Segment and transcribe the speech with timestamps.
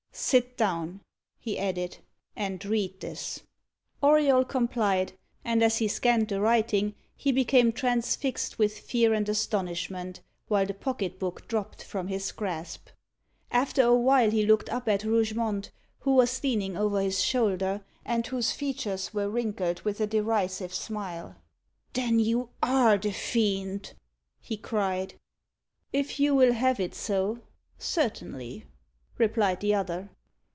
[0.13, 0.99] "Sit down,"
[1.39, 1.97] he added,
[2.35, 3.43] "and read this."
[4.03, 5.13] Auriol complied,
[5.45, 10.19] and as he scanned the writing he became transfixed with fear and astonishment,
[10.49, 12.89] while the pocket book dropped from his grasp.
[13.51, 18.27] After a while he looked up at Rougemont, who was leaning over his shoulder, and
[18.27, 21.37] whose features were wrinkled with a derisive smile.
[21.93, 23.93] "Then you are the Fiend?"
[24.41, 25.13] he cried.
[25.93, 27.39] "If you will have it so
[27.79, 28.65] certainly,"
[29.17, 30.09] replied the other.